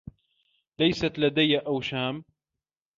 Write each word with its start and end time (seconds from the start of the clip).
ليست 0.79 1.19
لديّ 1.19 1.57
أوشام. 1.57 2.23